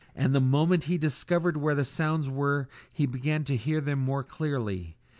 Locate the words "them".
3.79-3.99